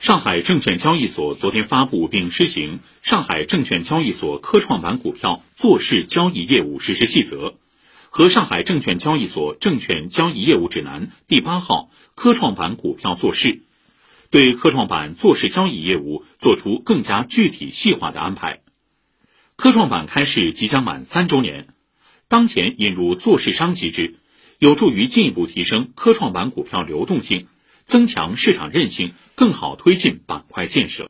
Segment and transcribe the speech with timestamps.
[0.00, 7.36] 上海证券交易所昨天发布并施行《上海证券交易所科创板股票做市交易业务实施细则》
[8.08, 13.60] 和《上海证券交易所证券交易业务指南》第八号科创板股票做市，
[14.30, 18.62] 对科创板做市交易业务作出更加具体细化的安排。
[19.56, 21.68] 科创板开市即将满三周年，
[22.26, 24.14] 当前引入做市商机制，
[24.58, 27.48] 有助于进一步提升科创板股票流动性。
[27.86, 30.98] 增强市场韧性，更好推进板块建设。